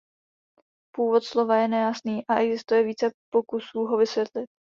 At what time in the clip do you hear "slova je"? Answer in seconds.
1.25-1.67